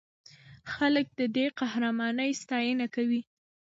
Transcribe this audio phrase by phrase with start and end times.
[0.73, 3.21] خلک د دې قهرمانۍ ستاینه کوي.